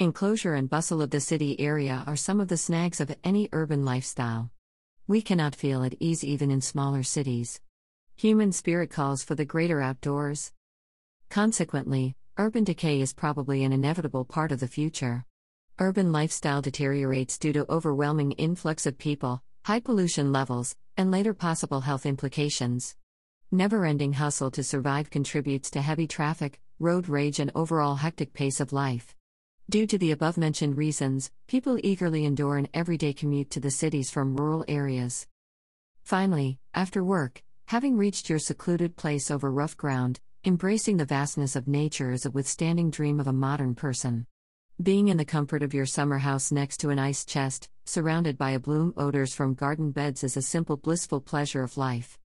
[0.00, 3.84] Enclosure and bustle of the city area are some of the snags of any urban
[3.84, 4.48] lifestyle.
[5.08, 7.60] We cannot feel at ease even in smaller cities.
[8.14, 10.52] Human spirit calls for the greater outdoors.
[11.30, 15.24] Consequently, urban decay is probably an inevitable part of the future.
[15.80, 21.80] Urban lifestyle deteriorates due to overwhelming influx of people, high pollution levels, and later possible
[21.80, 22.94] health implications.
[23.50, 28.60] Never ending hustle to survive contributes to heavy traffic, road rage, and overall hectic pace
[28.60, 29.16] of life.
[29.70, 34.10] Due to the above mentioned reasons, people eagerly endure an everyday commute to the cities
[34.10, 35.26] from rural areas.
[36.02, 41.68] Finally, after work, having reached your secluded place over rough ground, embracing the vastness of
[41.68, 44.26] nature is a withstanding dream of a modern person.
[44.82, 48.52] Being in the comfort of your summer house next to an ice chest, surrounded by
[48.52, 52.18] a bloom odors from garden beds is a simple blissful pleasure of life.